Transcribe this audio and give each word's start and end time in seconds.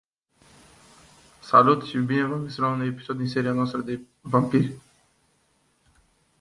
It 1.43 1.53
would 1.53 1.83
later 1.83 2.01
be 2.01 2.19
reissued 2.19 2.71
in 2.71 2.87
different 2.87 4.07
formats. 4.25 4.79